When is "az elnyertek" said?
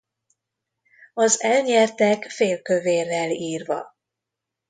1.13-2.29